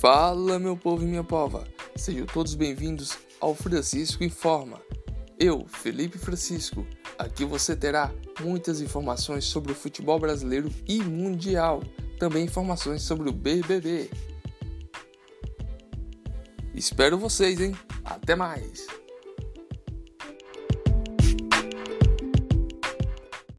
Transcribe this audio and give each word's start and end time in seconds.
Fala, 0.00 0.60
meu 0.60 0.76
povo 0.76 1.02
e 1.02 1.06
minha 1.06 1.24
pova! 1.24 1.66
Sejam 1.96 2.24
todos 2.24 2.54
bem-vindos 2.54 3.18
ao 3.40 3.52
Francisco 3.52 4.22
Informa. 4.22 4.80
Eu, 5.36 5.66
Felipe 5.66 6.18
Francisco, 6.18 6.86
aqui 7.18 7.44
você 7.44 7.74
terá 7.74 8.12
muitas 8.40 8.80
informações 8.80 9.44
sobre 9.44 9.72
o 9.72 9.74
futebol 9.74 10.20
brasileiro 10.20 10.70
e 10.86 11.02
mundial, 11.02 11.82
também 12.16 12.44
informações 12.44 13.02
sobre 13.02 13.28
o 13.28 13.32
BBB. 13.32 14.08
Espero 16.72 17.18
vocês, 17.18 17.60
hein? 17.60 17.76
Até 18.04 18.36
mais! 18.36 18.86